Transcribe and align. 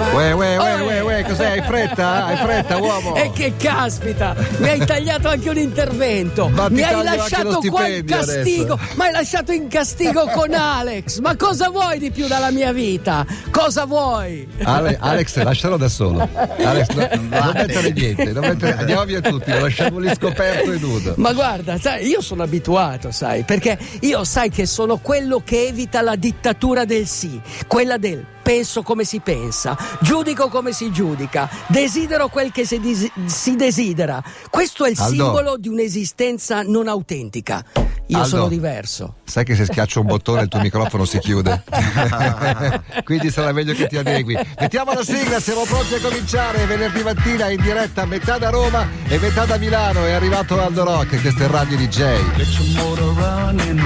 Uè, 0.00 0.32
uè, 0.32 0.56
uè, 0.58 0.80
uè, 0.82 1.02
uè, 1.02 1.24
cos'è? 1.24 1.50
Hai 1.50 1.62
fretta? 1.62 2.24
Hai 2.26 2.36
fretta, 2.36 2.76
uomo? 2.80 3.14
E 3.16 3.30
che 3.32 3.54
caspita, 3.56 4.34
mi 4.58 4.68
hai 4.68 4.84
tagliato 4.84 5.28
anche 5.28 5.48
un 5.50 5.58
intervento. 5.58 6.48
Ma 6.48 6.68
mi 6.68 6.82
hai 6.82 7.02
lasciato 7.04 7.60
qua 7.68 7.86
in 7.86 8.04
castigo. 8.06 8.72
adesso. 8.74 8.94
Ma 8.96 9.04
hai 9.04 9.12
lasciato 9.12 9.52
in 9.52 9.68
castigo 9.68 10.26
con 10.28 10.54
Alex. 10.54 11.18
Ma 11.20 11.36
cosa 11.36 11.68
vuoi 11.68 11.98
di 11.98 12.10
più 12.10 12.26
dalla 12.26 12.50
mia 12.50 12.72
vita? 12.72 13.26
Cosa 13.50 13.84
vuoi? 13.84 14.48
Ale- 14.62 14.96
Alex, 15.00 15.42
lascialo 15.42 15.76
da 15.76 15.88
solo. 15.88 16.26
Alex, 16.64 16.88
no- 16.90 17.08
non 17.28 17.50
mettere 17.54 17.90
niente, 17.92 18.32
non 18.32 18.46
mettere- 18.48 18.76
andiamo 18.80 19.04
via 19.04 19.20
tutti, 19.20 19.50
lo 19.52 19.60
lasciamo 19.60 19.98
lì 19.98 20.10
scoperto 20.14 20.72
e 20.72 20.78
nudo. 20.78 21.14
Ma 21.16 21.32
guarda, 21.32 21.78
sai, 21.78 22.06
io 22.06 22.20
sono 22.22 22.42
abituato, 22.42 23.10
sai, 23.10 23.42
perché 23.42 23.78
io 24.00 24.24
sai 24.24 24.48
che 24.50 24.64
sono 24.66 24.96
quello 24.98 25.42
che 25.44 25.66
evita 25.66 26.00
la 26.00 26.16
dittatura 26.16 26.84
del 26.84 27.06
sì, 27.06 27.40
quella 27.66 27.98
del 27.98 28.24
penso 28.50 28.82
come 28.82 29.04
si 29.04 29.20
pensa, 29.20 29.78
giudico 30.00 30.48
come 30.48 30.72
si 30.72 30.90
giudica, 30.90 31.48
desidero 31.68 32.26
quel 32.26 32.50
che 32.50 32.66
si, 32.66 32.80
desi- 32.80 33.10
si 33.26 33.54
desidera. 33.54 34.20
Questo 34.50 34.84
è 34.84 34.90
il 34.90 34.98
Aldo. 34.98 35.12
simbolo 35.12 35.56
di 35.56 35.68
un'esistenza 35.68 36.62
non 36.62 36.88
autentica. 36.88 37.64
Io 38.06 38.16
Aldo. 38.16 38.28
sono 38.28 38.48
diverso. 38.48 39.14
Sai 39.22 39.44
che 39.44 39.54
se 39.54 39.66
schiaccio 39.66 40.00
un 40.00 40.06
bottone 40.06 40.42
il 40.42 40.48
tuo 40.48 40.58
microfono 40.66 41.04
si 41.04 41.20
chiude. 41.20 41.62
Quindi 43.04 43.30
sarà 43.30 43.52
meglio 43.52 43.72
che 43.72 43.86
ti 43.86 43.96
adegui. 43.96 44.36
Mettiamo 44.58 44.94
la 44.94 45.04
sigla, 45.04 45.38
siamo 45.38 45.62
pronti 45.62 45.94
a 45.94 46.00
cominciare. 46.00 46.66
Venerdì 46.66 47.04
mattina 47.04 47.50
in 47.50 47.62
diretta 47.62 48.04
metà 48.04 48.36
da 48.36 48.50
Roma 48.50 48.84
e 49.06 49.16
metà 49.18 49.44
da 49.44 49.58
Milano. 49.58 50.04
È 50.06 50.10
arrivato 50.10 50.60
Aldo 50.60 50.82
Rock, 50.82 51.20
questo 51.20 51.44
è 51.44 51.46
Radio 51.46 51.76
DJ. 51.76 51.98
Get 52.34 52.48
your 52.48 52.84
motor 52.84 53.14
running. 53.14 53.80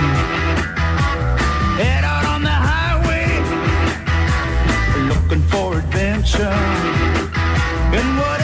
And 6.26 8.18
what 8.18 8.43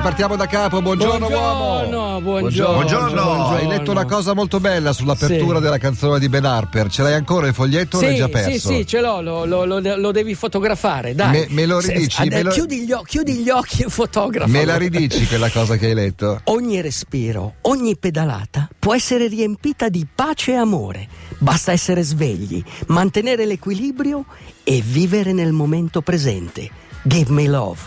Ripartiamo 0.00 0.34
da 0.34 0.46
capo, 0.46 0.80
buongiorno, 0.80 1.28
uomo. 1.28 2.20
Buongiorno, 2.20 2.20
buongiorno. 2.20 2.72
Buongiorno. 2.72 3.48
Hai 3.48 3.66
letto 3.66 3.90
una 3.90 4.06
cosa 4.06 4.32
molto 4.32 4.58
bella 4.58 4.94
sull'apertura 4.94 5.56
Sì. 5.58 5.62
della 5.62 5.76
canzone 5.76 6.18
di 6.18 6.26
Ben 6.30 6.46
Harper. 6.46 6.88
Ce 6.88 7.02
l'hai 7.02 7.12
ancora 7.12 7.48
il 7.48 7.52
foglietto 7.52 7.98
o 7.98 8.00
l'hai 8.00 8.12
Sì, 8.12 8.16
già 8.16 8.24
sì, 8.24 8.30
perso? 8.32 8.68
sì, 8.70 8.86
ce 8.86 9.00
l'ho, 9.02 9.20
lo, 9.20 9.44
lo- 9.44 9.66
lo- 9.66 9.96
lo 9.96 10.10
devi 10.10 10.34
fotografare, 10.34 11.14
dai. 11.14 11.30
Me- 11.32 11.46
me 11.50 11.66
lo 11.66 11.80
ridici, 11.80 12.22
ade- 12.22 12.34
me 12.34 12.42
lo- 12.44 12.50
Chiudi, 12.50 12.80
gli, 12.86 12.94
chiudi 13.04 13.34
gli 13.40 13.50
occhi 13.50 13.82
e 13.82 13.90
fotografa. 13.90 14.50
Me 14.50 14.64
la 14.64 14.78
ridici 14.78 15.26
quella 15.26 15.50
cosa 15.50 15.76
che 15.76 15.88
hai 15.88 15.94
letto? 15.94 16.40
Ogni 16.44 16.80
respiro, 16.80 17.56
ogni 17.62 17.94
pedalata 17.98 18.70
può 18.78 18.94
essere 18.94 19.28
riempita 19.28 19.90
di 19.90 20.06
pace 20.12 20.52
e 20.52 20.56
amore. 20.56 21.08
Basta 21.36 21.72
essere 21.72 22.02
svegli, 22.02 22.64
mantenere 22.86 23.44
l'equilibrio 23.44 24.24
e 24.64 24.80
vivere 24.82 25.34
nel 25.34 25.52
momento 25.52 26.00
presente. 26.00 26.70
Give 27.02 27.30
me 27.30 27.46
love, 27.46 27.78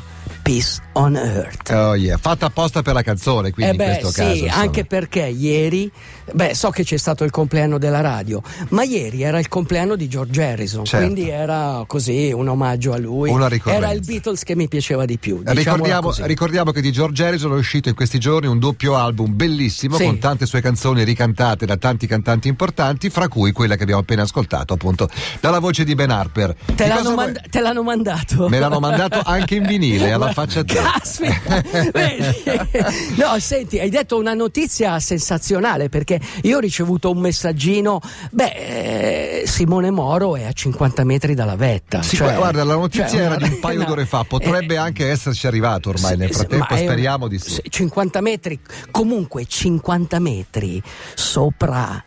peace 0.43 0.79
on 0.93 1.15
earth. 1.15 1.69
Oh 1.71 1.95
yeah, 1.95 2.17
fatta 2.17 2.47
apposta 2.47 2.81
per 2.81 2.93
la 2.93 3.01
canzone, 3.01 3.51
quindi 3.51 3.73
Eh 3.73 3.75
beh, 3.75 3.83
in 3.83 3.89
questo 3.99 4.09
sì, 4.11 4.19
caso. 4.21 4.43
insomma. 4.45 4.61
anche 4.61 4.85
perché 4.85 5.21
ieri, 5.25 5.91
beh, 6.31 6.53
so 6.55 6.69
che 6.69 6.83
c'è 6.83 6.97
stato 6.97 7.23
il 7.23 7.31
compleanno 7.31 7.77
della 7.77 8.01
radio, 8.01 8.41
ma 8.69 8.83
ieri 8.83 9.23
era 9.23 9.39
il 9.39 9.47
compleanno 9.47 9.95
di 9.95 10.07
George 10.07 10.43
Harrison, 10.43 10.85
Certo. 10.85 11.05
quindi 11.05 11.29
era 11.29 11.83
così 11.87 12.31
un 12.33 12.47
omaggio 12.47 12.93
a 12.93 12.97
lui. 12.97 13.29
Una 13.29 13.47
ricorrenza. 13.47 13.85
Era 13.85 13.93
il 13.95 14.01
Beatles 14.05 14.43
che 14.43 14.55
mi 14.55 14.67
piaceva 14.67 15.05
di 15.05 15.17
più. 15.17 15.41
Ricordiamo, 15.43 16.13
ricordiamo 16.21 16.71
che 16.71 16.81
di 16.81 16.91
George 16.91 17.25
Harrison 17.25 17.51
è 17.53 17.55
uscito 17.55 17.89
in 17.89 17.95
questi 17.95 18.19
giorni 18.19 18.47
un 18.47 18.59
doppio 18.59 18.95
album 18.95 19.35
bellissimo 19.35 19.95
Sì. 19.97 20.05
con 20.05 20.19
tante 20.19 20.45
sue 20.45 20.61
canzoni 20.61 21.03
ricantate 21.03 21.65
da 21.65 21.77
tanti 21.77 22.07
cantanti 22.07 22.47
importanti, 22.47 23.09
fra 23.09 23.27
cui 23.27 23.51
quella 23.51 23.75
che 23.75 23.83
abbiamo 23.83 24.01
appena 24.01 24.21
ascoltato 24.23 24.73
appunto 24.73 25.09
dalla 25.39 25.59
voce 25.59 25.83
di 25.83 25.95
Ben 25.95 26.11
Harper. 26.11 26.55
Te 26.75 26.87
l'hanno, 26.87 27.15
manda- 27.15 27.41
te 27.49 27.59
l'hanno 27.61 27.83
mandato? 27.83 28.47
Me 28.49 28.59
l'hanno 28.59 28.79
mandato 28.79 29.21
anche 29.23 29.55
in 29.55 29.63
vinile, 29.65 30.11
alla 30.11 30.31
faccia 30.31 30.59
a 30.61 30.63
te. 30.63 30.81
Caspita? 30.83 31.63
No, 33.15 33.39
senti, 33.39 33.79
hai 33.79 33.89
detto 33.89 34.17
una 34.17 34.33
notizia 34.33 34.99
sensazionale 34.99 35.89
perché 35.89 36.19
io 36.43 36.57
ho 36.57 36.59
ricevuto 36.59 37.11
un 37.11 37.19
messaggino. 37.19 38.01
Beh, 38.31 39.41
eh, 39.41 39.43
Simone 39.47 39.91
Moro 39.91 40.35
è 40.35 40.43
a 40.43 40.51
50 40.51 41.03
metri 41.03 41.33
dalla 41.35 41.55
vetta. 41.55 42.01
Sì, 42.01 42.15
cioè- 42.17 42.35
guarda, 42.35 42.63
la 42.63 42.75
notizia 42.75 43.07
cioè, 43.07 43.21
era 43.21 43.35
di 43.35 43.43
un 43.43 43.59
paio 43.61 43.79
no, 43.79 43.85
d'ore 43.85 44.05
fa, 44.05 44.23
potrebbe 44.23 44.73
eh, 44.73 44.77
anche 44.77 45.09
esserci 45.09 45.47
arrivato 45.47 45.89
ormai 45.89 46.17
nel 46.17 46.29
sì, 46.29 46.35
frattempo, 46.35 46.67
è 46.73 46.79
un- 46.79 46.85
speriamo 46.85 47.27
di 47.27 47.39
sì. 47.39 47.49
sì, 47.51 47.61
50 47.69 48.21
metri, 48.21 48.59
comunque 48.91 49.45
50 49.45 50.19
metri 50.19 50.81
sopra 51.15 52.03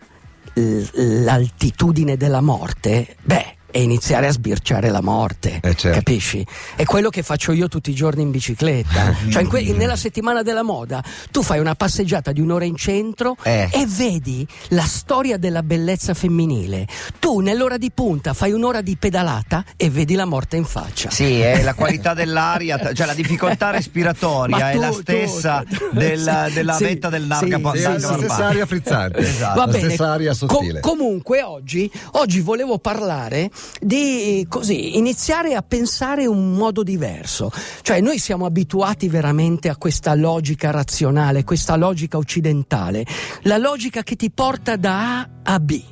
l'altitudine 0.54 2.16
della 2.16 2.40
morte, 2.40 3.16
beh, 3.22 3.55
è 3.76 3.80
iniziare 3.80 4.26
a 4.26 4.32
sbirciare 4.32 4.88
la 4.88 5.02
morte, 5.02 5.60
Eh, 5.62 5.74
certo. 5.74 5.90
capisci? 5.98 6.44
È 6.74 6.84
quello 6.84 7.10
che 7.10 7.22
faccio 7.22 7.52
io 7.52 7.68
tutti 7.68 7.90
i 7.90 7.94
giorni 7.94 8.22
in 8.22 8.30
bicicletta. 8.30 9.14
cioè, 9.30 9.42
in 9.42 9.48
que- 9.48 9.62
nella 9.74 9.96
settimana 9.96 10.40
della 10.42 10.62
moda, 10.62 11.04
tu 11.30 11.42
fai 11.42 11.58
una 11.58 11.74
passeggiata 11.74 12.32
di 12.32 12.40
un'ora 12.40 12.64
in 12.64 12.74
centro 12.76 13.36
Eh. 13.42 13.68
e 13.70 13.84
vedi 13.86 14.46
la 14.68 14.84
storia 14.84 15.36
della 15.36 15.62
bellezza 15.62 16.14
femminile. 16.14 16.86
Tu 17.18 17.40
nell'ora 17.40 17.76
di 17.76 17.90
punta 17.92 18.32
fai 18.32 18.52
un'ora 18.52 18.80
di 18.80 18.96
pedalata 18.96 19.62
e 19.76 19.90
vedi 19.90 20.14
la 20.14 20.24
morte 20.24 20.56
in 20.56 20.64
faccia. 20.64 21.10
Sì, 21.10 21.40
è 21.40 21.62
la 21.62 21.74
qualità 21.76 22.14
dell'aria, 22.14 22.78
cioè 22.94 23.06
la 23.06 23.12
difficoltà 23.14 23.68
respiratoria 23.76 24.56
Ma 24.56 24.70
è 24.70 24.74
la 24.76 24.88
tu- 24.88 24.94
tu- 24.94 25.00
stessa 25.02 25.62
tu- 25.68 25.90
del- 25.92 26.46
sì, 26.48 26.54
della 26.54 26.72
sì, 26.76 26.84
vetta 26.84 27.10
del 27.10 27.24
narca 27.26 27.44
sì, 27.72 27.76
Sì, 27.78 27.82
la 27.82 27.98
stessa 27.98 28.46
aria 28.46 28.64
frizzante, 28.64 29.18
Esatto. 29.18 29.58
Va 29.58 29.66
la 29.66 29.70
bene. 29.72 29.84
stessa 29.88 30.12
aria 30.12 30.34
Com- 30.34 30.48
sottile. 30.48 30.80
comunque 30.80 31.42
oggi, 31.42 31.90
oggi 32.12 32.40
volevo 32.40 32.78
parlare 32.78 33.50
di 33.80 34.46
così, 34.48 34.96
iniziare 34.96 35.54
a 35.54 35.62
pensare 35.62 36.26
un 36.26 36.52
modo 36.52 36.82
diverso. 36.82 37.50
Cioè 37.82 38.00
noi 38.00 38.18
siamo 38.18 38.46
abituati 38.46 39.08
veramente 39.08 39.68
a 39.68 39.76
questa 39.76 40.14
logica 40.14 40.70
razionale, 40.70 41.44
questa 41.44 41.76
logica 41.76 42.16
occidentale, 42.16 43.04
la 43.42 43.58
logica 43.58 44.02
che 44.02 44.16
ti 44.16 44.30
porta 44.30 44.76
da 44.76 45.20
A 45.20 45.28
a 45.42 45.60
B. 45.60 45.82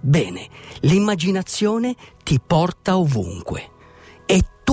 Bene, 0.00 0.48
l'immaginazione 0.80 1.94
ti 2.22 2.38
porta 2.44 2.98
ovunque. 2.98 3.73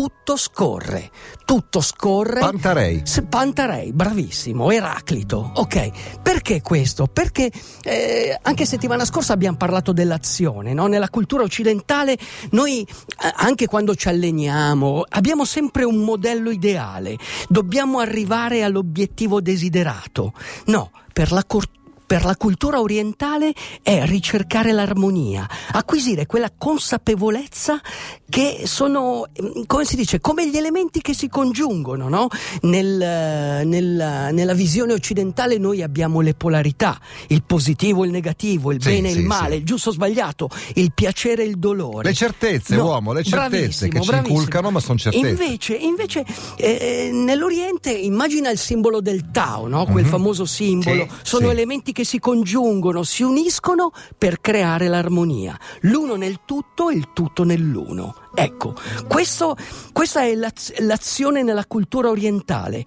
Tutto 0.02 0.36
scorre, 0.36 1.12
tutto 1.46 1.80
scorre. 1.80 2.40
Pantarei. 2.40 3.04
Pantarei, 3.30 3.94
bravissimo, 3.94 4.72
Eraclito. 4.72 5.52
Ok, 5.58 6.20
perché 6.24 6.64
questo? 6.64 7.06
Perché 7.06 7.52
eh, 7.84 8.36
anche 8.42 8.66
settimana 8.66 9.06
scorsa 9.06 9.34
abbiamo 9.34 9.58
parlato 9.58 9.92
dell'azione, 9.92 10.74
no? 10.74 10.88
Nella 10.88 11.10
cultura 11.10 11.44
occidentale 11.44 12.18
noi, 12.50 12.82
eh, 12.82 13.32
anche 13.36 13.68
quando 13.68 13.94
ci 13.94 14.08
alleniamo, 14.08 15.04
abbiamo 15.08 15.46
sempre 15.46 15.84
un 15.84 15.98
modello 15.98 16.50
ideale. 16.50 17.16
Dobbiamo 17.48 18.00
arrivare 18.00 18.64
all'obiettivo 18.64 19.40
desiderato. 19.40 20.34
No, 20.66 20.90
per 21.14 21.32
la 21.32 21.44
cor- 21.46 21.70
per 22.12 22.26
la 22.26 22.36
cultura 22.36 22.82
orientale 22.82 23.54
è 23.82 24.06
ricercare 24.06 24.74
l'armonia, 24.74 25.48
acquisire 25.72 26.26
quella 26.26 26.52
consapevolezza 26.58 27.80
che 28.28 28.64
sono, 28.66 29.28
ehm, 29.32 29.66
come 29.66 29.86
si 29.86 29.96
dice, 29.96 30.20
come 30.20 30.50
gli 30.50 30.58
elementi 30.58 31.00
che 31.00 31.14
si 31.14 31.30
congiungono, 31.30 32.10
no? 32.10 32.28
Nel, 32.64 33.02
eh, 33.02 33.64
nel- 33.64 34.30
nella 34.34 34.54
visione 34.54 34.92
occidentale 34.92 35.58
noi 35.58 35.82
abbiamo 35.82 36.20
le 36.20 36.34
polarità, 36.34 37.00
il 37.28 37.44
positivo 37.44 38.04
e 38.04 38.08
il 38.08 38.12
negativo, 38.12 38.74
il 38.74 38.82
Sì, 38.82 38.90
bene 38.90 39.08
e 39.08 39.12
sì, 39.14 39.20
il 39.20 39.26
male, 39.26 39.52
sì. 39.52 39.58
il 39.60 39.66
giusto 39.66 39.90
o 39.90 39.94
sbagliato, 39.94 40.50
il 40.76 40.92
piacere 40.94 41.44
e 41.44 41.46
il 41.46 41.60
dolore. 41.60 42.10
Le 42.10 42.14
certezze, 42.14 42.76
No, 42.76 42.88
uomo, 42.88 43.14
le 43.14 43.24
certezze 43.24 43.88
che 43.88 44.02
ci 44.02 44.14
inculcano, 44.14 44.70
ma 44.70 44.82
sono 44.82 44.98
certezze. 44.98 45.28
Invece, 45.30 45.76
invece 45.76 46.26
eh, 46.58 47.10
nell'Oriente 47.14 47.90
immagina 47.92 48.50
il 48.50 48.58
simbolo 48.58 49.00
del 49.00 49.32
Tao, 49.32 49.70
no? 49.70 49.86
quel 49.86 50.06
famoso 50.06 50.44
simbolo. 50.44 51.08
Sono 51.22 51.50
elementi 51.50 51.94
che 51.94 52.01
si 52.04 52.20
congiungono, 52.20 53.04
si 53.04 53.24
uniscono 53.24 53.92
per 54.18 54.42
creare 54.42 54.88
l'armonia. 54.88 55.58
L'uno 55.82 56.16
nel 56.16 56.42
tutto 56.46 56.90
e 56.90 56.96
il 56.96 57.10
tutto 57.14 57.44
nell'uno. 57.44 58.16
Ecco, 58.34 58.76
questo- 59.08 59.56
questa 59.94 60.22
è 60.24 60.34
l'az- 60.36 60.78
l'azione 60.80 61.44
nella 61.44 61.66
cultura 61.66 62.10
orientale. 62.10 62.86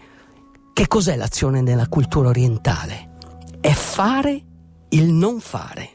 Che 0.72 0.86
cos'è 0.88 1.16
l'azione 1.16 1.60
nella 1.60 1.86
cultura 1.88 2.28
orientale? 2.30 3.10
È 3.60 3.70
fare 3.72 4.42
il 4.90 5.12
non 5.12 5.40
fare. 5.40 5.90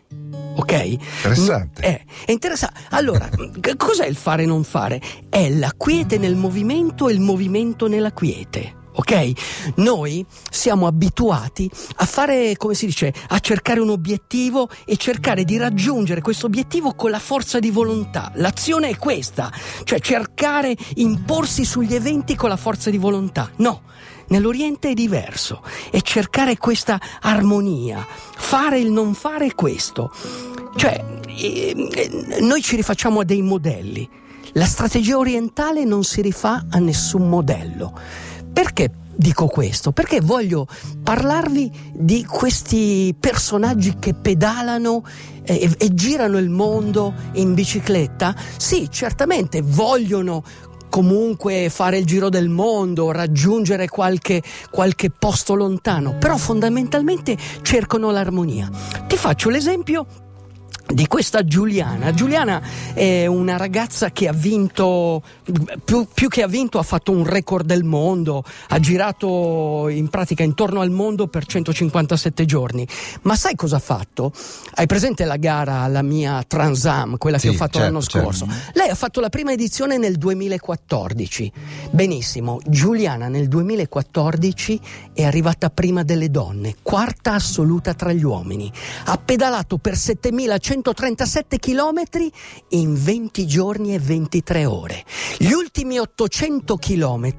Ok? 0.55 0.71
Interessante. 0.83 1.81
Eh, 1.81 2.05
è 2.25 2.31
interessante. 2.31 2.79
Allora, 2.89 3.29
che 3.59 3.75
cos'è 3.75 4.05
il 4.05 4.15
fare 4.15 4.43
e 4.43 4.45
non 4.45 4.63
fare? 4.63 5.01
È 5.29 5.49
la 5.49 5.73
quiete 5.77 6.17
nel 6.17 6.35
movimento 6.35 7.07
e 7.07 7.13
il 7.13 7.19
movimento 7.21 7.87
nella 7.87 8.11
quiete. 8.11 8.75
Ok? 8.99 9.75
Noi 9.75 10.25
siamo 10.51 10.85
abituati 10.85 11.71
a 11.95 12.05
fare, 12.05 12.57
come 12.57 12.73
si 12.73 12.85
dice, 12.85 13.13
a 13.29 13.39
cercare 13.39 13.79
un 13.79 13.91
obiettivo 13.91 14.69
e 14.83 14.97
cercare 14.97 15.45
di 15.45 15.55
raggiungere 15.55 16.19
questo 16.19 16.47
obiettivo 16.47 16.93
con 16.95 17.09
la 17.09 17.19
forza 17.19 17.59
di 17.59 17.71
volontà. 17.71 18.29
L'azione 18.35 18.89
è 18.89 18.97
questa, 18.97 19.53
cioè 19.85 20.01
cercare, 20.01 20.75
imporsi 20.95 21.63
sugli 21.63 21.95
eventi 21.95 22.35
con 22.35 22.49
la 22.49 22.57
forza 22.57 22.89
di 22.89 22.97
volontà. 22.97 23.49
No, 23.57 23.83
nell'Oriente 24.27 24.89
è 24.89 24.93
diverso, 24.93 25.63
è 25.91 26.01
cercare 26.01 26.57
questa 26.57 26.99
armonia, 27.21 28.05
fare 28.05 28.79
il 28.79 28.91
non 28.91 29.13
fare 29.13 29.55
questo. 29.55 30.11
Cioè, 30.75 31.21
eh, 31.25 31.89
eh, 31.89 32.41
noi 32.41 32.61
ci 32.61 32.75
rifacciamo 32.75 33.21
a 33.21 33.23
dei 33.23 33.41
modelli. 33.41 34.09
La 34.53 34.65
strategia 34.65 35.17
orientale 35.17 35.85
non 35.85 36.03
si 36.03 36.21
rifà 36.21 36.65
a 36.69 36.79
nessun 36.79 37.29
modello. 37.29 37.93
Perché 38.59 38.91
dico 39.15 39.47
questo? 39.47 39.93
Perché 39.93 40.19
voglio 40.19 40.67
parlarvi 41.01 41.71
di 41.93 42.25
questi 42.25 43.15
personaggi 43.17 43.95
che 43.99 44.13
pedalano 44.13 45.01
e, 45.43 45.73
e 45.77 45.93
girano 45.93 46.37
il 46.39 46.49
mondo 46.49 47.13
in 47.35 47.53
bicicletta. 47.53 48.35
Sì, 48.57 48.89
certamente 48.91 49.61
vogliono 49.61 50.43
comunque 50.89 51.69
fare 51.69 51.99
il 51.99 52.05
giro 52.05 52.27
del 52.27 52.49
mondo, 52.49 53.11
raggiungere 53.11 53.87
qualche, 53.87 54.43
qualche 54.69 55.09
posto 55.09 55.55
lontano, 55.55 56.17
però 56.17 56.35
fondamentalmente 56.35 57.37
cercano 57.61 58.11
l'armonia. 58.11 58.69
Ti 59.07 59.15
faccio 59.15 59.47
l'esempio 59.47 60.05
di 60.91 61.07
questa 61.07 61.45
Giuliana. 61.45 62.11
Giuliana 62.13 62.61
è 62.93 63.27
una 63.27 63.57
ragazza 63.57 64.11
che 64.11 64.27
ha 64.27 64.33
vinto, 64.33 65.21
più, 65.83 66.07
più, 66.11 66.27
che 66.27 66.41
ha 66.41 66.47
vinto, 66.47 66.79
ha 66.79 66.83
fatto 66.83 67.11
un 67.11 67.25
record 67.25 67.65
del 67.65 67.83
mondo, 67.83 68.43
ha 68.69 68.79
girato 68.79 69.87
in 69.89 70.09
pratica 70.09 70.43
intorno 70.43 70.81
al 70.81 70.89
mondo 70.89 71.27
per 71.27 71.45
157 71.45 72.45
giorni. 72.45 72.87
Ma 73.21 73.35
sai 73.35 73.55
cosa 73.55 73.75
ha 73.75 73.79
fatto? 73.79 74.31
Hai 74.75 74.87
presente 74.87 75.25
la 75.25 75.37
gara, 75.37 75.85
la 75.87 76.01
mia 76.01 76.43
Transam, 76.47 77.17
quella 77.17 77.37
Sì, 77.37 77.49
che 77.49 77.53
ho 77.53 77.57
fatto 77.57 77.77
certo, 77.77 77.87
l'anno 77.87 78.01
certo. 78.01 78.19
scorso? 78.19 78.47
Lei 78.73 78.89
ha 78.89 78.95
fatto 78.95 79.19
la 79.19 79.29
prima 79.29 79.51
edizione 79.51 79.97
nel 79.97 80.17
2014. 80.17 81.51
Benissimo, 81.91 82.59
Giuliana 82.65 83.27
nel 83.27 83.47
2014 83.47 84.79
è 85.13 85.23
arrivata 85.23 85.69
prima 85.69 86.03
delle 86.03 86.31
donne, 86.31 86.75
quarta 86.81 87.33
assoluta 87.33 87.93
tra 87.93 88.11
gli 88.11 88.23
uomini. 88.23 88.71
Ha 89.05 89.17
pedalato 89.17 89.77
per 89.77 89.95
7137 90.81 91.59
km 91.59 92.31
in 92.69 92.95
20 92.95 93.45
giorni 93.45 93.93
e 93.93 93.99
23 93.99 94.65
ore. 94.65 95.03
Gli 95.37 95.51
ultimi 95.51 95.99
800 95.99 96.77
km 96.77 97.33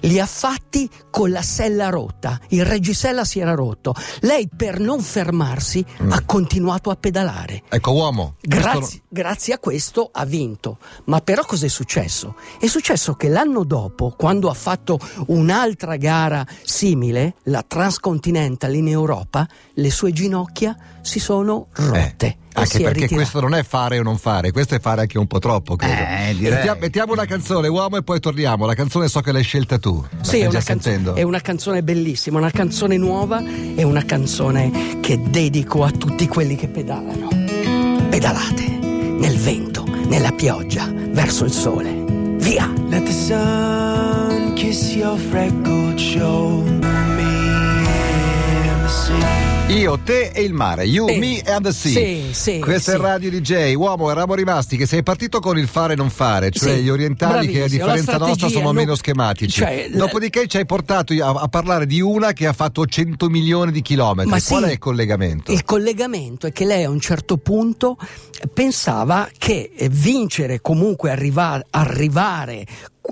li 0.00 0.18
ha 0.18 0.26
fatti 0.26 0.88
con 1.10 1.30
la 1.30 1.42
sella 1.42 1.88
rotta. 1.88 2.40
Il 2.48 2.64
reggisella 2.64 3.24
si 3.24 3.38
era 3.38 3.54
rotto. 3.54 3.94
Lei 4.20 4.48
per 4.54 4.80
non 4.80 5.00
fermarsi 5.00 5.84
ha 6.08 6.24
continuato 6.24 6.90
a 6.90 6.96
pedalare. 6.96 7.62
Ecco, 7.68 7.92
uomo. 7.92 8.34
Grazie, 8.40 9.02
grazie 9.08 9.54
a 9.54 9.58
questo 9.58 10.08
ha 10.12 10.24
vinto. 10.24 10.78
Ma 11.04 11.20
però 11.20 11.44
cos'è 11.44 11.68
successo? 11.68 12.34
È 12.58 12.66
successo 12.66 13.14
che 13.14 13.28
l'anno 13.28 13.64
dopo, 13.64 14.14
quando 14.16 14.48
ha 14.48 14.54
fatto 14.54 14.98
un'altra 15.28 15.96
gara 15.96 16.44
simile, 16.62 17.36
la 17.44 17.64
Transcontinental 17.66 18.74
in 18.74 18.88
Europa, 18.88 19.46
le 19.74 19.90
sue 19.90 20.12
ginocchia 20.12 20.76
si 21.00 21.18
sono 21.20 21.42
no- 21.42 21.68
rotte. 21.72 22.26
Eh, 22.26 22.41
anche 22.60 22.78
perché 22.78 23.00
ritirato. 23.00 23.14
questo 23.14 23.40
non 23.40 23.54
è 23.54 23.62
fare 23.62 23.98
o 23.98 24.02
non 24.02 24.18
fare, 24.18 24.50
questo 24.50 24.74
è 24.74 24.80
fare 24.80 25.02
anche 25.02 25.18
un 25.18 25.26
po' 25.26 25.38
troppo, 25.38 25.76
credo. 25.76 25.94
Eh, 25.94 26.34
direi. 26.36 26.54
Mettiamo, 26.54 26.80
mettiamo 26.80 27.12
una 27.12 27.24
canzone, 27.24 27.68
uomo, 27.68 27.96
e 27.96 28.02
poi 28.02 28.20
torniamo. 28.20 28.66
La 28.66 28.74
canzone 28.74 29.08
so 29.08 29.20
che 29.20 29.32
l'hai 29.32 29.42
scelta 29.42 29.78
tu. 29.78 30.00
La 30.00 30.22
Sì, 30.22 30.28
stai 30.28 30.40
è 30.40 30.42
già 30.44 30.48
una, 30.48 30.62
canzo- 30.62 31.14
è 31.14 31.22
una 31.22 31.40
canzone 31.40 31.82
bellissima, 31.82 32.38
una 32.38 32.50
canzone 32.50 32.96
nuova, 32.96 33.42
è 33.74 33.82
una 33.82 34.04
canzone 34.04 34.98
che 35.00 35.20
dedico 35.20 35.84
a 35.84 35.90
tutti 35.90 36.26
quelli 36.28 36.56
che 36.56 36.68
pedalano. 36.68 37.28
Pedalate 38.08 38.68
nel 38.68 39.36
vento, 39.38 39.84
nella 40.06 40.32
pioggia, 40.32 40.90
verso 40.92 41.44
il 41.44 41.52
sole. 41.52 42.04
Via! 42.38 42.70
Let 42.88 43.04
the 43.04 43.12
sun 43.12 44.52
kiss 44.54 44.94
your 44.94 45.16
freckled 45.16 45.71
Io, 49.82 49.98
te 49.98 50.30
e 50.32 50.42
il 50.42 50.52
mare, 50.52 50.84
you, 50.84 51.08
Sì. 51.08 51.18
me 51.18 51.40
and 51.44 51.64
the 51.64 51.72
sea. 51.72 51.90
Sì, 51.90 52.28
sì, 52.30 52.58
Questo 52.60 52.92
è 52.92 52.94
sì. 52.94 53.00
Radio 53.00 53.30
DJ. 53.30 53.74
Uomo, 53.74 54.10
eravamo 54.12 54.34
rimasti 54.34 54.76
che 54.76 54.86
sei 54.86 55.02
partito 55.02 55.40
con 55.40 55.58
il 55.58 55.66
fare 55.66 55.94
e 55.94 55.96
non 55.96 56.08
fare, 56.08 56.52
cioè 56.52 56.76
Sì, 56.76 56.82
gli 56.82 56.88
orientali 56.88 57.48
che 57.48 57.64
a 57.64 57.66
differenza 57.68 58.16
nostra 58.16 58.48
sono 58.48 58.66
no- 58.66 58.72
meno 58.72 58.94
schematici. 58.94 59.58
cioè, 59.58 59.90
Dopodiché 59.92 60.46
ci 60.46 60.58
hai 60.58 60.66
portato 60.66 61.12
a, 61.14 61.30
a 61.30 61.48
parlare 61.48 61.86
di 61.86 62.00
una 62.00 62.32
che 62.32 62.46
ha 62.46 62.52
fatto 62.52 62.86
100 62.86 63.28
milioni 63.28 63.72
di 63.72 63.82
chilometri. 63.82 64.30
Ma 64.30 64.40
Qual 64.40 64.62
è 64.62 64.70
il 64.70 64.78
collegamento? 64.78 65.50
Il 65.50 65.64
collegamento 65.64 66.46
è 66.46 66.52
che 66.52 66.64
lei 66.64 66.84
a 66.84 66.88
un 66.88 67.00
certo 67.00 67.38
punto 67.38 67.96
pensava 68.54 69.28
che 69.36 69.72
eh, 69.76 69.88
vincere, 69.88 70.60
comunque 70.60 71.10
arriva- 71.10 71.60
arrivare 71.70 72.64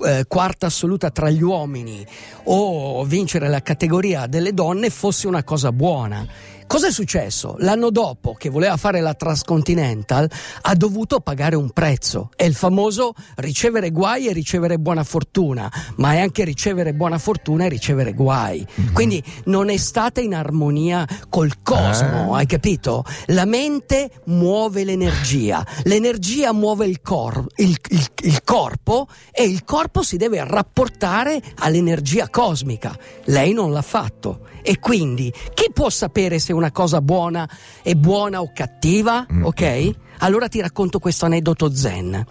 eh, 0.05 0.23
quarta 0.25 0.67
assoluta 0.67 1.09
tra 1.11 1.29
gli 1.29 1.41
uomini 1.43 2.05
o 2.45 3.03
vincere 3.03 3.49
la 3.49 3.61
categoria 3.61 4.25
delle 4.25 4.53
donne 4.53 4.89
fosse 4.89 5.27
una 5.27 5.43
cosa 5.43 5.73
buona. 5.73 6.25
Cosa 6.71 6.87
è 6.87 6.91
successo? 6.93 7.55
L'anno 7.59 7.89
dopo 7.89 8.33
che 8.33 8.47
voleva 8.49 8.77
fare 8.77 9.01
la 9.01 9.13
Transcontinental 9.13 10.31
ha 10.61 10.73
dovuto 10.73 11.19
pagare 11.19 11.57
un 11.57 11.71
prezzo. 11.71 12.29
È 12.33 12.45
il 12.45 12.55
famoso 12.55 13.11
ricevere 13.35 13.89
guai 13.91 14.27
e 14.29 14.31
ricevere 14.31 14.79
buona 14.79 15.03
fortuna, 15.03 15.69
ma 15.97 16.13
è 16.13 16.21
anche 16.21 16.45
ricevere 16.45 16.93
buona 16.93 17.17
fortuna 17.17 17.65
e 17.65 17.67
ricevere 17.67 18.13
guai. 18.13 18.65
Quindi 18.93 19.21
non 19.47 19.69
è 19.69 19.75
stata 19.75 20.21
in 20.21 20.33
armonia 20.33 21.05
col 21.27 21.61
cosmo, 21.61 22.35
Ah. 22.35 22.37
hai 22.37 22.45
capito? 22.45 23.03
La 23.25 23.43
mente 23.43 24.09
muove 24.27 24.85
l'energia, 24.85 25.67
l'energia 25.83 26.53
muove 26.53 26.85
il, 26.85 27.01
cor- 27.01 27.47
il- 27.57 27.77
il- 27.89 28.07
il 28.21 28.43
corpo 28.45 29.09
e 29.33 29.43
il 29.43 29.65
corpo 29.65 30.03
si 30.03 30.15
deve 30.15 30.41
rapportare 30.47 31.41
all'energia 31.57 32.29
cosmica. 32.29 32.97
Lei 33.25 33.51
non 33.51 33.73
l'ha 33.73 33.81
fatto. 33.81 34.45
E 34.63 34.77
quindi 34.77 35.33
chi 35.55 35.71
può 35.73 35.89
sapere 35.89 36.37
se 36.37 36.53
una 36.53 36.60
cosa 36.69 37.01
buona 37.01 37.49
è 37.81 37.95
buona 37.95 38.41
o 38.41 38.51
cattiva? 38.53 39.25
Mm. 39.31 39.45
Ok? 39.45 39.95
Allora 40.21 40.47
ti 40.47 40.59
racconto 40.61 40.99
questo 40.99 41.25
aneddoto 41.25 41.73
zen. 41.73 42.25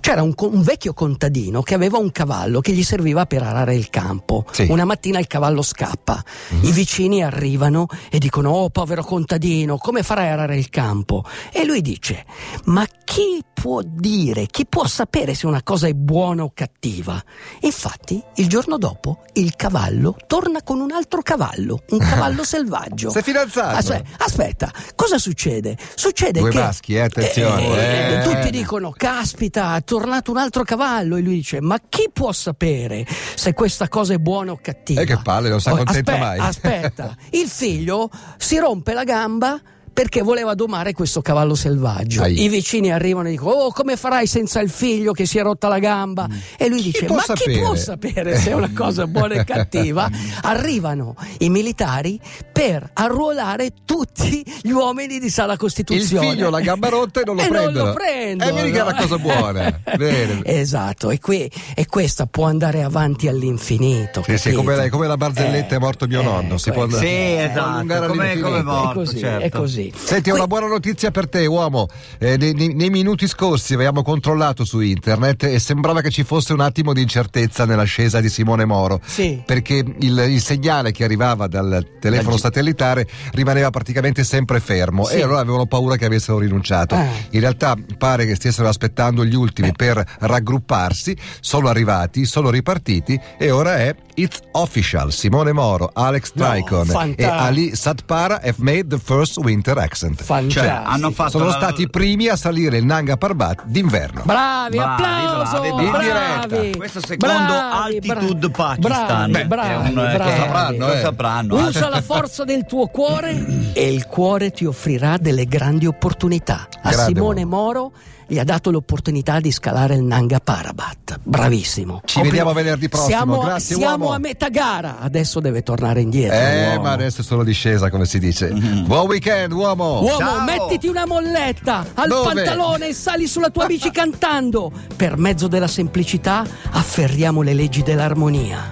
C'era 0.00 0.22
un, 0.22 0.34
un 0.36 0.62
vecchio 0.62 0.92
contadino 0.92 1.62
che 1.62 1.74
aveva 1.74 1.98
un 1.98 2.10
cavallo 2.12 2.60
che 2.60 2.72
gli 2.72 2.82
serviva 2.82 3.26
per 3.26 3.42
arare 3.42 3.74
il 3.74 3.88
campo. 3.90 4.44
Sì. 4.50 4.66
Una 4.68 4.84
mattina 4.84 5.18
il 5.18 5.26
cavallo 5.26 5.62
scappa. 5.62 6.22
I 6.60 6.72
vicini 6.72 7.22
arrivano 7.22 7.86
e 8.10 8.18
dicono: 8.18 8.50
Oh, 8.50 8.70
povero 8.70 9.02
contadino, 9.02 9.78
come 9.78 10.02
farai 10.02 10.28
a 10.28 10.32
arare 10.32 10.56
il 10.56 10.68
campo? 10.70 11.24
E 11.52 11.64
lui 11.64 11.80
dice: 11.80 12.24
Ma 12.64 12.86
chi 13.04 13.42
può 13.52 13.80
dire, 13.82 14.46
chi 14.46 14.66
può 14.66 14.86
sapere 14.86 15.34
se 15.34 15.46
una 15.46 15.62
cosa 15.62 15.86
è 15.86 15.92
buona 15.94 16.44
o 16.44 16.52
cattiva? 16.52 17.22
Infatti, 17.60 18.22
il 18.36 18.48
giorno 18.48 18.76
dopo, 18.76 19.22
il 19.34 19.54
cavallo 19.56 20.16
torna 20.26 20.62
con 20.62 20.80
un 20.80 20.92
altro 20.92 21.22
cavallo, 21.22 21.82
un 21.90 21.98
cavallo 21.98 22.44
selvaggio. 22.44 23.10
Sei 23.10 23.22
fidanzato? 23.22 23.76
Aspe- 23.76 24.04
aspetta, 24.18 24.70
cosa 24.94 25.18
succede? 25.18 25.76
Succede 25.94 26.40
Due 26.40 26.50
che. 26.50 26.58
maschi, 26.58 26.96
eh, 26.96 27.08
attenzione. 27.42 28.20
Eh. 28.20 28.22
Tutti 28.22 28.50
dicono: 28.50 28.92
Caspita, 28.96 29.76
è 29.76 29.84
tornato 29.84 30.30
un 30.30 30.36
altro 30.38 30.62
cavallo. 30.62 31.16
E 31.16 31.20
lui 31.20 31.34
dice: 31.34 31.60
Ma 31.60 31.78
chi 31.88 32.10
può 32.12 32.32
sapere 32.32 33.06
se 33.34 33.52
questa 33.54 33.88
cosa 33.88 34.14
è 34.14 34.18
buona 34.18 34.52
o 34.52 34.58
cattiva? 34.60 35.00
Eh, 35.00 35.04
che 35.06 35.18
palle, 35.22 35.48
non 35.48 35.60
si 35.60 35.68
Oh, 35.68 35.74
accontenta 35.74 36.12
aspe- 36.12 36.24
mai. 36.24 36.38
Aspetta, 36.38 37.16
il 37.30 37.48
figlio 37.48 38.10
si 38.36 38.58
rompe 38.58 38.92
la 38.92 39.04
gamba. 39.04 39.60
Perché 39.94 40.22
voleva 40.22 40.54
domare 40.54 40.92
questo 40.92 41.22
cavallo 41.22 41.54
selvaggio. 41.54 42.22
Ai. 42.22 42.42
I 42.42 42.48
vicini 42.48 42.92
arrivano 42.92 43.28
e 43.28 43.30
dicono: 43.30 43.52
Oh, 43.52 43.72
come 43.72 43.96
farai 43.96 44.26
senza 44.26 44.60
il 44.60 44.68
figlio 44.68 45.12
che 45.12 45.24
si 45.24 45.38
è 45.38 45.42
rotta 45.42 45.68
la 45.68 45.78
gamba? 45.78 46.26
E 46.58 46.68
lui 46.68 46.82
dice: 46.82 47.06
Ma 47.08 47.20
chi 47.20 47.24
sapere?" 47.26 47.60
può 47.60 47.74
sapere 47.76 48.36
se 48.36 48.50
è 48.50 48.54
una 48.54 48.72
cosa 48.74 49.06
buona 49.06 49.34
e 49.34 49.44
cattiva? 49.46 50.10
Arrivano 50.42 51.14
i 51.38 51.48
militari 51.48 52.18
per 52.52 52.90
arruolare 52.92 53.70
tutti 53.84 54.44
gli 54.62 54.70
uomini 54.70 55.18
di 55.20 55.30
sala 55.30 55.52
Il 55.52 55.58
Costituzione. 55.60 56.28
figlio 56.30 56.48
ha 56.48 56.50
la 56.50 56.60
gamba 56.60 56.88
rotta 56.88 57.20
e 57.20 57.24
non 57.24 57.36
lo 57.36 57.42
E 57.42 57.48
prendono. 57.48 57.76
non 57.78 57.86
lo 57.86 57.92
prendono. 57.94 58.50
E 58.50 58.52
vedi 58.52 58.70
che 58.72 58.78
è 58.78 58.82
una 58.82 58.94
cosa 58.96 59.18
buona. 59.18 59.80
Esatto, 60.44 61.10
e, 61.10 61.18
qui, 61.20 61.50
e 61.74 61.86
questa 61.86 62.26
può 62.26 62.46
andare 62.46 62.82
avanti 62.82 63.28
all'infinito. 63.28 64.22
Sì, 64.26 64.38
sì, 64.38 64.52
come, 64.52 64.74
la- 64.76 64.88
come 64.88 65.06
la 65.06 65.16
barzelletta 65.16 65.74
Eh, 65.74 65.76
è 65.76 65.80
morto 65.80 66.06
mio 66.06 66.20
eh, 66.20 66.24
nonno. 66.24 66.58
Si 66.58 66.70
può, 66.72 66.84
questo. 66.84 67.00
Sì, 67.00 67.06
esatto, 67.08 68.06
come, 68.06 68.38
come 68.40 68.58
È 68.58 68.62
morto, 68.62 68.92
così, 69.00 69.18
certo. 69.18 69.44
è 69.44 69.48
così. 69.50 69.83
Senti, 69.94 70.30
ho 70.30 70.34
una 70.34 70.46
buona 70.46 70.66
notizia 70.66 71.10
per 71.10 71.28
te, 71.28 71.44
uomo. 71.46 71.88
Eh, 72.18 72.36
nei, 72.36 72.52
nei- 72.74 72.90
minuti 72.90 73.26
scorsi 73.26 73.74
avevamo 73.74 74.02
controllato 74.02 74.64
su 74.64 74.80
internet 74.80 75.44
e 75.44 75.58
sembrava 75.58 76.00
che 76.00 76.10
ci 76.10 76.22
fosse 76.22 76.52
un 76.52 76.60
attimo 76.60 76.92
di 76.92 77.02
incertezza 77.02 77.64
nell'ascesa 77.64 78.20
di 78.20 78.28
Simone 78.28 78.64
Moro. 78.64 79.00
Sì. 79.04 79.42
Perché 79.44 79.84
il, 79.98 80.18
il 80.28 80.40
segnale 80.40 80.92
che 80.92 81.04
arrivava 81.04 81.46
dal 81.48 81.96
telefono 82.00 82.36
satellitare 82.36 83.06
rimaneva 83.32 83.70
praticamente 83.70 84.22
sempre 84.24 84.60
fermo 84.60 85.04
Sì. 85.04 85.16
e 85.16 85.22
allora 85.22 85.40
avevano 85.40 85.66
paura 85.66 85.96
che 85.96 86.04
avessero 86.04 86.38
rinunciato. 86.38 86.94
Ah. 86.94 87.06
In 87.30 87.40
realtà 87.40 87.74
pare 87.98 88.26
che 88.26 88.34
stessero 88.36 88.68
aspettando 88.68 89.24
gli 89.24 89.34
ultimi 89.34 89.72
per 89.72 90.02
raggrupparsi, 90.20 91.16
sono 91.40 91.68
arrivati, 91.68 92.24
sono 92.26 92.50
ripartiti 92.50 93.18
e 93.38 93.50
ora 93.50 93.76
è 93.78 93.94
It's 94.16 94.40
Official. 94.52 95.12
Simone 95.12 95.52
Moro, 95.52 95.90
Alex 95.92 96.32
No, 96.34 96.48
Tricon 96.50 96.88
e 96.88 96.92
fantastico. 96.92 97.30
Ali 97.32 97.74
Satpara 97.74 98.34
have 98.42 98.54
made 98.58 98.86
the 98.88 98.98
first 99.02 99.36
winter 99.38 99.73
Super 99.74 99.78
Accent. 99.78 100.22
Fantastico. 100.22 100.64
Cioè, 100.66 100.82
hanno 100.84 101.10
fatto 101.10 101.30
Sono 101.30 101.44
la- 101.46 101.52
stati 101.52 101.82
i 101.82 101.90
primi 101.90 102.28
a 102.28 102.36
salire 102.36 102.78
il 102.78 102.84
Nanga 102.84 103.16
Parbat 103.16 103.64
d'inverno. 103.66 104.22
Bravi, 104.24 104.76
Bravi, 104.76 105.02
applauso! 105.02 105.60
bravi, 105.60 105.90
bravi. 105.90 106.46
Bravi. 106.48 106.76
Questo 106.76 107.00
secondo 107.04 107.34
Bravi, 107.34 107.96
Altitude 107.96 108.48
bravi, 108.48 108.80
Pakistan. 108.80 109.06
Bravi, 109.06 109.32
Beh, 109.32 109.46
bravi, 109.46 109.68
è 109.68 109.76
un- 109.76 109.86
eh, 109.98 110.14
bravi. 110.14 110.30
che 110.30 110.36
sapranno, 110.36 110.86
lo 110.86 110.92
eh. 110.92 111.00
sapranno. 111.00 111.54
Usa 111.66 111.88
la 111.88 112.00
forza 112.02 112.44
del 112.44 112.64
tuo 112.66 112.86
cuore 112.86 113.72
e 113.72 113.92
il 113.92 114.06
cuore 114.06 114.50
ti 114.52 114.64
offrirà 114.64 115.16
delle 115.18 115.46
grandi 115.46 115.86
opportunità. 115.86 116.68
A 116.82 116.90
Grande 116.90 117.14
Simone. 117.14 117.44
Moro 117.44 117.92
gli 118.26 118.38
ha 118.38 118.44
dato 118.44 118.70
l'opportunità 118.70 119.38
di 119.38 119.50
scalare 119.52 119.94
il 119.96 120.02
Nanga 120.02 120.40
Parbat. 120.40 121.20
Bravissimo. 121.22 122.00
Ci 122.04 122.22
vediamo 122.22 122.52
venerdì 122.54 122.88
prossimo. 122.88 123.08
Siamo, 123.16 123.38
Grazie, 123.40 123.76
siamo 123.76 124.04
uomo. 124.04 124.16
a 124.16 124.18
metà 124.18 124.48
gara, 124.48 124.98
adesso 125.00 125.40
deve 125.40 125.62
tornare 125.62 126.00
indietro. 126.00 126.36
Eh, 126.38 126.68
uomo. 126.70 126.82
ma 126.82 126.92
adesso 126.92 127.20
è 127.20 127.24
solo 127.24 127.44
discesa, 127.44 127.90
come 127.90 128.06
si 128.06 128.18
dice. 128.18 128.48
Buon 128.48 129.06
weekend, 129.08 129.52
uomo! 129.52 129.63
Uomo, 129.72 130.06
Ciao. 130.18 130.40
mettiti 130.42 130.88
una 130.88 131.06
molletta 131.06 131.86
al 131.94 132.08
Dove? 132.08 132.34
pantalone 132.34 132.88
e 132.88 132.92
sali 132.92 133.26
sulla 133.26 133.48
tua 133.50 133.64
bici 133.66 133.90
cantando. 133.90 134.70
Per 134.94 135.16
mezzo 135.16 135.48
della 135.48 135.66
semplicità 135.66 136.44
afferriamo 136.72 137.40
le 137.40 137.54
leggi 137.54 137.82
dell'armonia. 137.82 138.70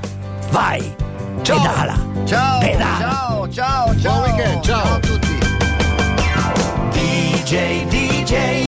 Vai, 0.51 0.95
pedala. 1.43 2.11
Ciao, 2.25 2.59
Pedala. 2.61 2.99
ciao, 2.99 3.49
ciao, 3.51 3.99
ciao. 3.99 4.21
weekend, 4.23 4.63
ciao. 4.63 4.95
a 4.95 4.99
tutti. 4.99 5.31
DJ, 6.91 7.85
DJ. 7.89 8.53